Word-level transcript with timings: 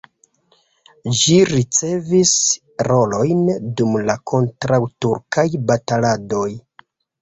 Ĝi 1.19 1.37
ricevis 1.49 2.33
rolojn 2.89 3.47
dum 3.77 3.97
la 4.09 4.19
kontraŭturkaj 4.35 5.49
bataladoj. 5.73 6.47